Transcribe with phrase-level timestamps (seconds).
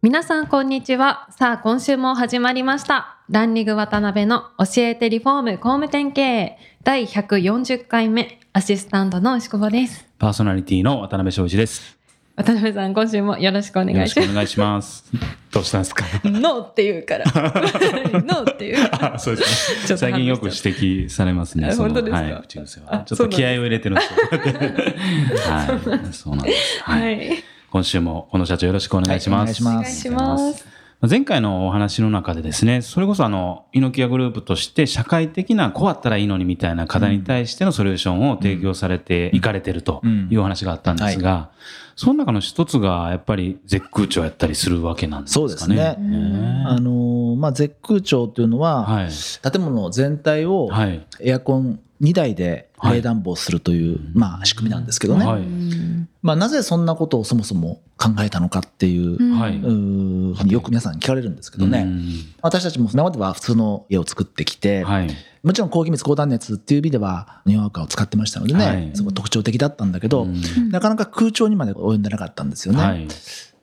[0.00, 11.96] 皆さんこんにちはさあ今週も始まりましたランリング渡辺の教えてリフォーム工務店経営第140回目アシスタントの牛久保ですパーソナリティの渡辺翔一です。
[12.36, 15.04] 渡辺さん今週もよろしくお願いしますしくお願いします。
[15.52, 16.04] どうしたんですか？
[16.24, 17.24] ノーって言うから
[18.22, 19.96] ノーって言う あそうですね。
[19.96, 21.72] 最近よく指摘されますね。
[21.74, 22.16] 本当ですか？
[22.22, 23.02] はい、口癖あは。
[23.04, 24.18] ちょっと気合を入れてるんですよ。
[25.52, 26.82] はい、そうなんです。
[26.84, 26.92] は。
[26.92, 29.62] はいい今週もこの社長よろしくお願いします。
[29.62, 30.78] はいお願いします。
[31.00, 41.50] 前回のお話の中でですね、それこそあの、イノキアグループとして社会的なこうあったらいいのにみたいな課題に対してのソリューションを提供されていかれてるというお話があったんですが、
[41.94, 45.48] その中の一つがやっぱり絶空調やったりするわけなんですかね。
[45.48, 45.76] そうですね。
[45.76, 46.64] ね。
[46.66, 49.08] あのーまあ、絶空調というのは、はい。
[49.52, 51.06] 建物全体をはい。
[51.20, 55.42] エアコン2台で冷暖房するという、まあ、仕組みなんですけどね、はい
[56.28, 62.08] まあ、なぜそんなことをそもそも考えたのかっていう、はいうよく皆さんに聞かれるんですけどね、うん
[62.42, 65.08] 私たちも今までは普通の家を作ってきて、はい。
[65.42, 72.82] もちろん高気密高断熱っていう意味では日本アカを使ってましたのでね、はいすごい特徴的だったんだけど、うんなかなか空調にまで及んでなかったんですよね。
[72.82, 73.08] はい。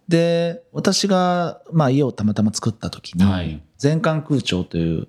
[0.07, 5.07] で私が、まあ、家をたまたま作った時に、はい全館空調というえー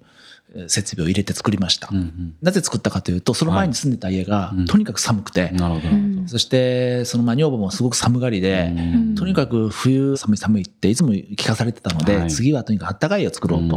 [0.68, 2.34] 設備を入れて作りました、うんうん。
[2.42, 4.66] なぜ作ったかというとその前に住んでた家がうん。
[4.66, 5.88] とにかく寒くて、なるほど。
[5.88, 9.14] なるほそしてそのまあ女房もすごく寒がりどで、うん。
[9.14, 12.30] とにかく冬寒い寒いっていつも聞かされてたので、はい。
[12.30, 13.76] 次はとにかくあったかい家を作ろうと、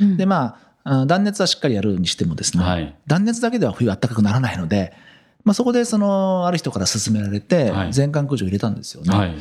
[0.00, 0.16] うん。
[0.16, 2.94] でまああ断熱はしっかりやるにしてもですね、はい。
[3.06, 4.94] 断熱だけでは冬はあったかくならないので、
[5.44, 7.92] まあ、そこでそのある人から勧められてはい。
[7.92, 9.34] 全館空調を入れたんですよね、はい。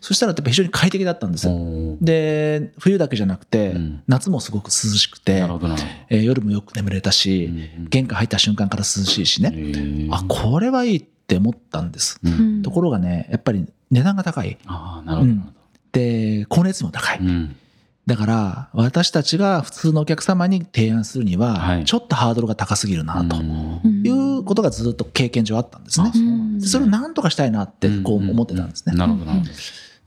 [0.00, 1.52] そしたらやっぱ非常に快適だったんですよ。
[2.00, 4.02] で冬だけじゃなくて、うん。
[4.06, 5.76] 夏もすごく涼しくてなるほどな。
[5.76, 7.88] るほえー夜もよく眠れたし、うんうん。
[7.88, 9.50] 玄関入った瞬間から涼しいしど。
[9.50, 12.62] ね、あこれはいいって思ったんです、うん。
[12.62, 14.58] ところがねやっぱり値段が高い。
[14.66, 15.32] ああ、なるほど。
[15.92, 17.56] で光熱費も高い、うん。
[18.06, 21.84] だから私たちが普通のお客様に提案するにははい。
[21.84, 23.82] ちょっとハードルが高すぎるなとうん
[24.42, 26.12] いうことがずっと経験上あったんですねあ。
[26.12, 28.94] そすねそれを何とかしたいなってこう思ってたんですね。
[28.94, 29.50] なるほどなるほど。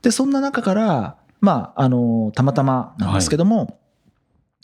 [0.02, 3.78] でそんな中からまああのたまたまなんですけども、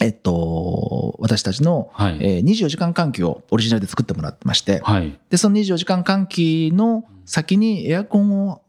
[0.00, 2.18] えっと私たちの、はい。
[2.20, 5.18] えー24時間換気をオリジナルで作ってもらってましてはい。
[5.30, 8.62] でその24時間換気の先にエアコンを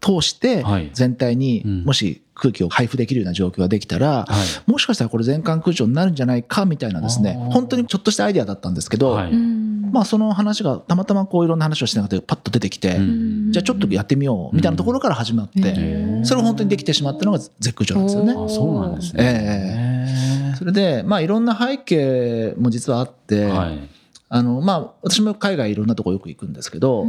[0.00, 4.70] 通してはい全体にうんもし空気を配布できるような状況ができたら、はい。
[4.70, 13.52] もしかしたらこれ全館空調になるんじゃないかみたいなですね本当にちょっとしたアイデアだったんですけど、はいまあその話がたまたまこういろんな話をしてなくてパッと出てきて、うん。
[13.52, 18.32] じゃあちょっとやってみようみたいなところから始まって、ーそれが本当にできてしまったのが絶空調なんですよね。
[18.32, 20.54] あそうなんですね。
[20.58, 23.78] それでまあいろんな背景も実はあって、はい。
[24.32, 27.06] あのまあ私も海外いろんなとこよく行くんですけど、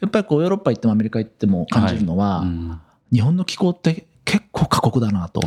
[0.00, 2.80] やっぱりこうヨーロッパ行ってもアメリカ行っても感じるのは、うん。
[3.12, 5.40] 日本の気候って結構過酷だなと。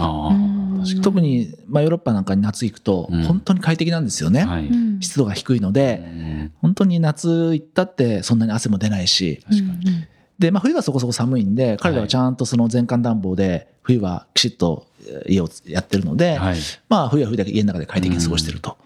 [1.01, 4.47] 特に、まあ、ヨーロッパなんかに夏行くとうん本当に快適なんですよね、に。
[4.47, 4.69] はい。
[5.01, 10.05] 湿度が低いのでうん本当に夏行ったってそんなに汗も出ないし確かに。
[10.39, 16.57] で、まあ、冬はそこそこ寒いんで彼らはちゃんとその全館暖房で冬はきちっとえー家をやってるので、はい。
[16.89, 18.77] まあ冬は冬で家の中で快適に過ごしてると。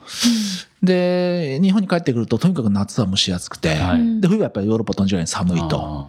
[0.84, 6.08] で日本に帰ってくるととにかく夏は蒸し暑くて、はいで冬はやっぱりヨーロッパと同じように寒いと。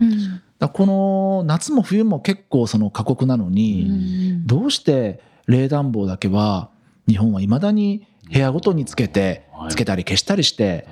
[0.72, 6.70] この夏も冬も結構その過酷なのに、どうして冷暖房だけは
[7.08, 10.88] 日本はいまだに部屋ごとにつけてはいつけたり消したりして。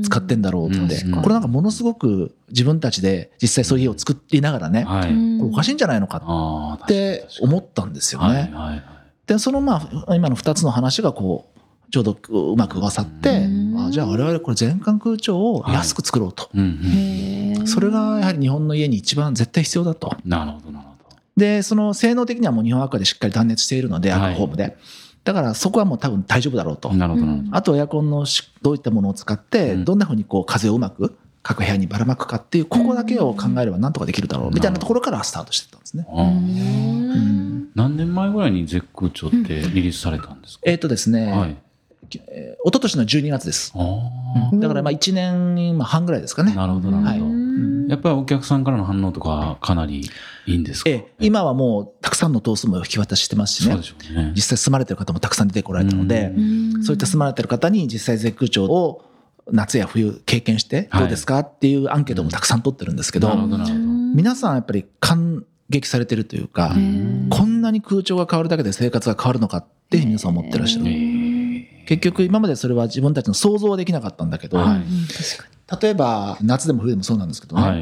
[0.00, 5.08] 使ってんだろうって、うんこれなんかものすごく自分たちで実際そういう家を作りながらね、はい。
[5.08, 8.52] これおかしいんじゃないのかって思ったんですよね。
[9.26, 11.58] でそのまあ今の2つの話がこう
[11.90, 12.16] ちょうど
[12.52, 17.66] うまく合わさって、あじゃあ我々これ全館空調を安く作ろうと、うんうん。
[17.66, 20.14] それがやはり日本の家に一番絶対必要だと。
[20.24, 20.87] なるほどなるほど。
[21.38, 24.76] でその性能的にはもう日本アクアでしっかり断熱しているので、はいアクアホームで
[25.24, 27.26] だからそこはもう多分大丈夫だろうと、なるほど。
[27.52, 36.06] あとエアコンのしどういったものを使ってうんどんなふうにこう風をうまく各部屋にばらまくかっていうここだけを考えればなんとかできるだろうみたいなところからスタートしてたんですね。
[37.74, 41.56] 何年前ぐらいに絶空調ってリリースされたんですか、えっ、とですね、はい。
[42.28, 43.72] えー一昨年の12月です。
[43.76, 46.52] あだからまあ1年半ぐらいですかね。
[46.56, 47.30] あ、なるほどなるほど。
[47.30, 47.37] はい
[47.88, 50.10] やっぱりお客さんからの反応とかかなり
[50.46, 56.32] いいんですか、え今はもうたくさんの棟数も引き渡ししてますしね、ね、実際住まれてる方もたくさん出てこられたので、
[56.84, 59.04] そういった住まれてる方に実際絶空調を
[59.50, 63.34] 夏や冬経験してどうですか、はい、っていうアンケートもたくさん取ってるんですけど、
[64.14, 66.74] 皆さんやっぱり感激されてるというか、
[67.30, 71.17] こんなに空調が変わるだけで生活が変わるのかって皆さん思ってらっしゃる。
[71.88, 74.82] 結局今までそれは自分たちの想像はできなかったんだけど、はい、
[75.80, 77.76] 例えば夏でも冬でもそうなんですけどね、は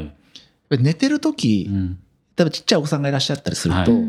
[0.77, 1.99] い、寝てる時、うん、
[2.37, 4.01] 例えばちっちゃいお子さんがいらっしゃったりすると、はい、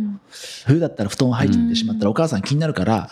[0.67, 3.11] 冬だったら布団を入ってしまったらお母さん気になるから、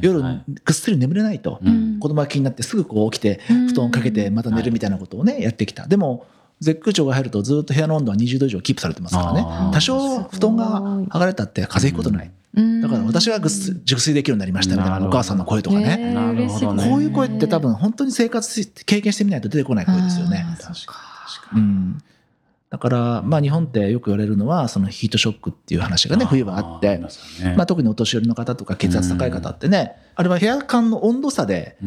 [0.00, 0.30] 夜ぐ
[0.70, 1.58] っすり眠れないと、
[1.98, 5.88] 子供が気になってすぐこう起きて布団をかけてまた寝るみたいなことをねやってきた。
[5.88, 6.24] でも
[6.60, 9.44] 絶空調が入るとずっと部屋の温度は20度以上キープされてますからね。
[9.72, 12.30] 多少布団が剥がれたって風邪ひくことない、
[12.82, 16.12] だから私は熟睡できるようになりましたみたいなお母さんの声とかね。
[16.14, 20.44] なるほどこういう声って多分本当に生活経験してみないと出てこない声ですよね。
[20.60, 20.94] 確か
[21.54, 21.60] に。
[21.60, 21.98] うん。
[22.70, 27.00] だから、まあ日本ってよく言われるのは、そのヒートショックっていう話がね、冬はあって、
[27.56, 31.78] まあ特にお年寄りの方とか血圧高い方ってね、あれは部屋間の温度差で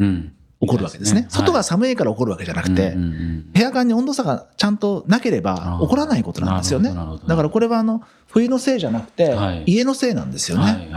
[0.62, 1.26] 起こるわけですね。
[1.28, 6.94] 外が寒いから起こるわけじゃなくて、部屋間に温度差がちゃんとなければ起こらないことなんですよね。
[7.26, 9.36] だからこれはあの、冬のせいじゃなくて、
[9.66, 10.88] 家のせいなんですよね。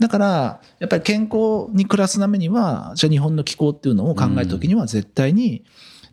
[0.00, 5.64] だから、やっぱり健康に暮らすためには、じゃあ日本の気候っていうのを考えた時には絶対に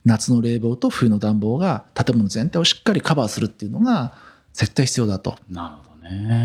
[0.04, 4.14] 夏の冷房と冬の暖房が建物全体をしっかりカバーするっていうのが
[4.54, 5.38] 絶対必要だと。
[5.50, 5.95] なるほど。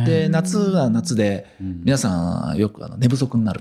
[0.06, 3.60] で夏は夏で皆さんよくあの寝不足になる。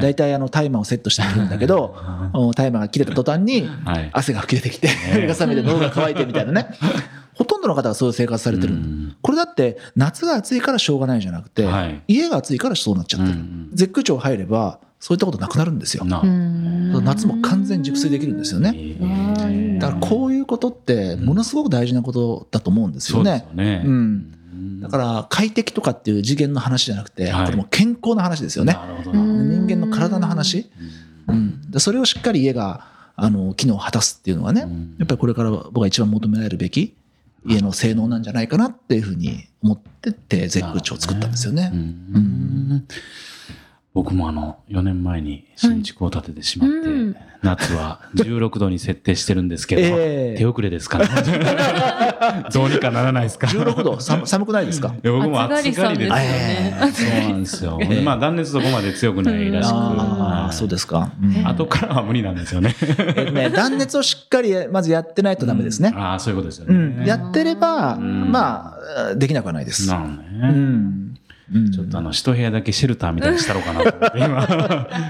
[0.00, 1.96] 大体あのタイマーをセットしてるんだけど
[2.54, 3.68] タイマーが切れた途端に
[4.12, 6.66] 汗が吹き出てきて目が覚めて喉が渇いてみたいなね。
[7.34, 8.74] ほとんどの方がそういう生活されてる。
[9.22, 11.66] これだって夏が暑いからしょうがないじゃなくて、
[12.06, 13.38] 家が暑いからそうなっちゃってる。
[13.72, 16.04] 絶空調入ればそういったことなくなるんですよ。
[16.04, 19.78] 夏も完全熟睡できるんですよね。
[19.80, 23.44] だからこういうことってものすごく大事なことだと思うんですよね。
[23.54, 24.38] ねうん
[24.80, 28.76] だから快適とかっていう次元の話じゃなくて、これも健康な話ですよね。
[29.04, 30.70] 人間の体の話。
[31.28, 34.62] うん、でそれをしっかり家があの機能を果たすっていうのはね、
[34.98, 36.96] やっぱりこれから僕が一番求められるべき
[37.46, 41.70] 家の性能なんじゃないかなっていうふうに思ってて絶空調を作ったんですよね。
[41.72, 42.86] うん
[43.94, 51.04] 僕もあの4年前に新築を建ててしまって、うん、夏は16度に設定してるんですけど、 えー、手遅れですかね。
[52.54, 54.00] どうにかならないですか？16度？
[54.00, 54.94] 寒寒くないですか？
[55.02, 62.74] 僕も暑がりですよね、そうなんですよ、えー、まあ断熱そこまで強くないらしく、ああそうですか、うん、後からは無理なんですよね。
[63.16, 68.74] えね 断熱をしっかりまずやってないとダメですね、うん、ああそういうことですよね、うん、やってれば、ま
[69.10, 69.86] あできなくはないです。
[69.88, 71.08] なるほどね、うん
[71.74, 74.46] ちょっとあの、一部屋だけシェルターみたいにしたろうかなと思って、今、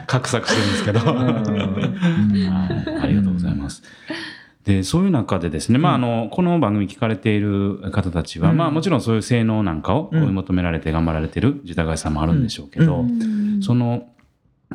[0.07, 1.01] 画策してるんですけど。
[3.01, 3.83] ありがとうございます。
[4.65, 13.05] で、そういう中でですね、まあ、あの、この番組聞かれている方たちは、まあ、もちろんそういう性能なんかを追い求められて頑張られてる自宅会さんもあるんでしょうけど、
[13.61, 14.07] その、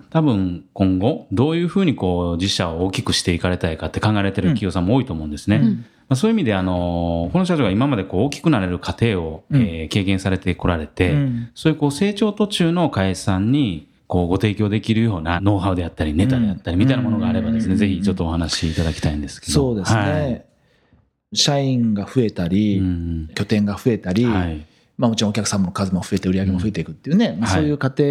[0.09, 5.62] 多分今後、どういうふうにこう、自社を大きくしていかれたいかって考えられてる企業さんも多いと思うんですね。
[6.09, 19.54] まあ、そういう意味で、あの、この社長が今までこう大きくなれる過程を、うん、えー、経験されてこられて、うん、そういうこう成長途中の会社さんに、こうご提供できるようなノウハウであったり、ネタであったり、みたいなものがあればですね、ぜひちょっとお話しいただきたいんですけど。
[19.54, 20.00] そうですね。
[20.00, 20.45] はい、
[21.33, 22.81] 社員が増えたり、
[23.36, 24.65] 拠点が増えたり、はい。
[24.98, 28.04] まあ、もちろんお客様の数も増えて売り上げも増えていくっていうね、うん、そういう過程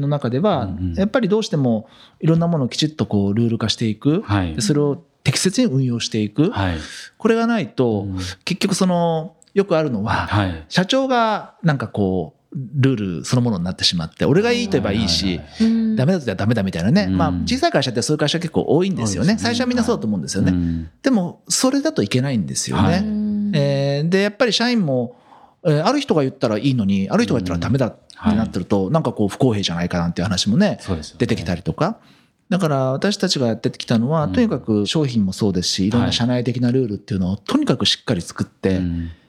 [0.00, 1.88] の中では、やっぱりどうしても
[2.20, 6.76] いろんなものをきちっとこうルール化していく、はい、それを適切に運用していく、はい、
[7.18, 15.40] これがないと、うん、結局そのよくあるのは、はい、社長がなんかこうルールそのものになってしまって、俺がいいと言えばいいし、
[15.96, 17.08] ダメだと言ったらダメだみたいなね。
[17.08, 19.36] まあ、小さい会社ってそういう会社結構多いんですよね。
[19.38, 20.88] 最初はみんなそうだと思うんですよね。
[21.02, 23.02] でも、それだといけないんですよね。
[23.54, 25.16] えー、で、やっぱり社員も、
[25.64, 30.78] えー、ある人が言ったらいいのに、ある人が言ったらダメだってなってると、なんかこう不公平じゃないかなんていう話もね、
[31.18, 31.98] 出てきたりとか。
[32.48, 35.90] だから私たちがやってきたのは、とにかく商品もそうですし、い。
[35.90, 38.80] ろんな社内的なルールっていうのをとにかくしっかり作って、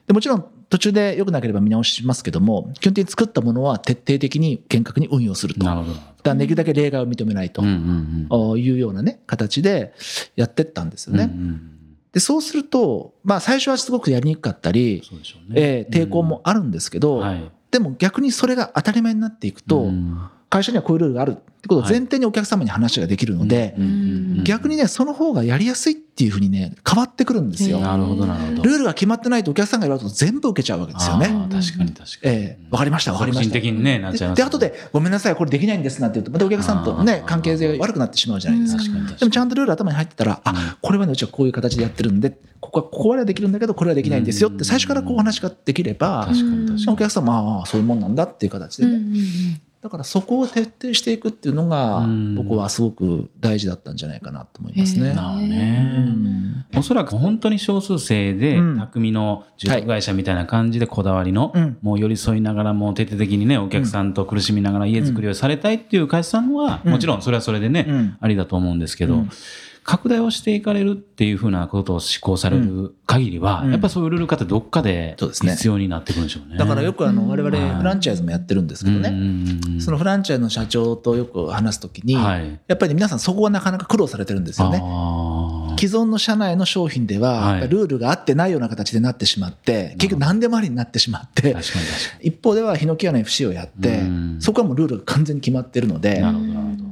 [0.06, 5.64] でもちろん途中で良くなければ見直しますけども、基本的に作ったものは徹底的に厳格に運用すると。
[5.64, 5.98] なるほど。
[6.22, 9.94] だできるだけ例外を認めないというようなね、形で
[10.34, 11.30] やってったんですよね。
[12.12, 15.02] で、そうすると、まあ最初はすごくやりにくかったり、
[15.48, 15.54] ね。
[15.54, 19.90] えー、抵抗もあるんですけど、はい、でも逆にそれが当たり前になっていくと、
[20.56, 23.74] 会社にはこういうルールがあるってことを前提にお客様に話ができるので、
[24.44, 27.78] 逆にねその方がやりやすいっていうふうにね変わってくるんですよ。
[27.80, 28.62] なるほどなるほど。
[28.62, 31.26] ルールが決まってないとお客さんが言われると全部受けちゃうわけですよね。
[31.26, 31.90] 確かに確かに。
[32.22, 33.52] ええー、わかりましたわかりました。
[33.52, 38.82] 的にねなっちゃいます、で後でごめんなさいこれできないんですなんて言うとまたお客さんとね関係性が悪くなってしまうじゃないですか。
[39.18, 46.28] でもちゃんとルール頭に入ってたら、あこれはねうちはこういう形でやってるんでここはここはできるんだけどこれはできないんですよって最初からこう話ができれば
[46.88, 49.60] お客さんもああそういうもんなんだっていう形でね。
[49.86, 52.04] だからそこを徹底していくっていうのが
[52.36, 55.14] 僕はすごく大事だったんじゃないかなと思いますね。
[55.14, 56.66] なるね。
[56.76, 61.52] おそらく本当に少数制で匠の住宅会社みたいな感じでこだわりの、
[61.82, 69.24] もう寄り添いながらも徹底的にねお客さんと苦しみながら家づくりをされたいっていう会社さんはもちろんそれはそれでね、ありだと思うんですけど。
[69.86, 76.48] 拡大をしていかれるっていうふうなことを施行される限りは、うん、やっぱそういうルール化ってどっかで必要になってくるんでしょうね。
[76.50, 84.78] うねだからよくあの我々フランチャイズもやってるんですけどね、そのフランチャイズの社長とよく話すときに、はい、やっぱり皆さんそこはなかなか苦労されてるんですよね。
[85.78, 91.54] 既存の社内の商品では、ルールが合ってないような形でなってしまって、結局何でもありになってしまって、
[92.22, 94.02] 一方ではヒノキ屋の FC をやって、
[94.40, 96.24] そこはもうルールが完全に決まってるので、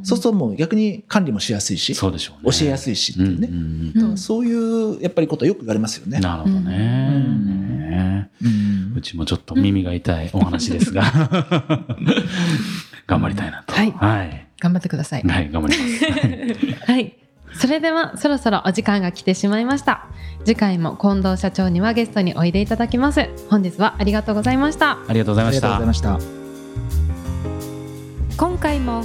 [0.05, 6.21] そうするともう逆に管理もしやすいし、そうでしょうね、教えやすいしっていうね、うんうん、そういうやっぱりことよく言われますよね。
[6.21, 8.31] なるほどね、
[8.95, 11.03] うちもちょっと耳が痛いお話ですが。
[13.07, 15.23] 頑張りたいなと、はい、はい、頑張ってください。
[15.23, 16.93] はい、頑張ります。
[16.93, 17.15] はい。
[17.55, 20.07] それではそろそろお時間が来てしまいました。
[20.45, 23.29] 次回も近藤社長にはゲストにおいでいただきます。
[23.49, 24.99] 本日はありがとうございました。
[25.09, 26.19] ありがとうございました。
[28.37, 29.05] 今回も